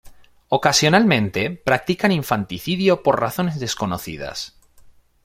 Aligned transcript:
Ocasionalmente, 0.49 1.51
practican 1.63 2.11
infanticidio 2.11 3.03
por 3.03 3.21
razones 3.21 3.59
desconocidas. 3.59 4.55